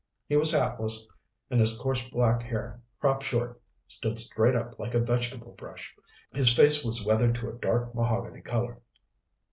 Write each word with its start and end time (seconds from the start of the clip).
He 0.25 0.35
was 0.35 0.51
hatless 0.51 1.07
and 1.51 1.59
his 1.59 1.77
coarse 1.77 2.03
black 2.09 2.41
hair, 2.41 2.81
cropped 2.99 3.21
short, 3.21 3.61
stood 3.87 4.17
straight 4.19 4.55
up 4.55 4.79
like 4.79 4.95
a 4.95 4.99
vegetable 4.99 5.51
brush. 5.51 5.95
His 6.33 6.51
face 6.51 6.83
was 6.83 7.05
weathered 7.05 7.35
to 7.35 7.49
a 7.49 7.53
dark 7.53 7.93
mahogany 7.93 8.41
color. 8.41 8.81